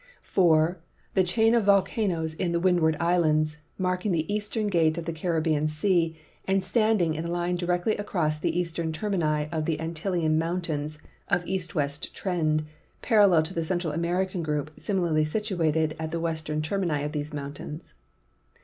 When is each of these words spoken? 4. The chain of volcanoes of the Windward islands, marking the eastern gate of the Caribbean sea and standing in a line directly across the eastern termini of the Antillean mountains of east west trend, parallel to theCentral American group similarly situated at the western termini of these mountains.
4. 0.23 0.79
The 1.13 1.23
chain 1.23 1.53
of 1.53 1.65
volcanoes 1.65 2.33
of 2.39 2.51
the 2.51 2.59
Windward 2.59 2.97
islands, 2.99 3.57
marking 3.77 4.11
the 4.11 4.25
eastern 4.33 4.65
gate 4.65 4.97
of 4.97 5.05
the 5.05 5.13
Caribbean 5.13 5.67
sea 5.67 6.17
and 6.45 6.63
standing 6.63 7.13
in 7.13 7.23
a 7.25 7.31
line 7.31 7.55
directly 7.55 7.95
across 7.97 8.39
the 8.39 8.59
eastern 8.59 8.91
termini 8.91 9.45
of 9.51 9.65
the 9.65 9.77
Antillean 9.77 10.39
mountains 10.39 10.97
of 11.27 11.45
east 11.45 11.75
west 11.75 12.15
trend, 12.15 12.63
parallel 13.03 13.43
to 13.43 13.53
theCentral 13.53 13.93
American 13.93 14.41
group 14.41 14.71
similarly 14.75 15.23
situated 15.23 15.95
at 15.99 16.09
the 16.09 16.19
western 16.19 16.63
termini 16.63 17.03
of 17.03 17.11
these 17.11 17.31
mountains. 17.31 17.93